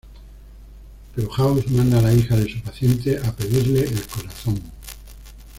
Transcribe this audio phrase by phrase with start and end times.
[1.13, 4.59] Pero House manda a la hija de su paciente a pedirle el corazón.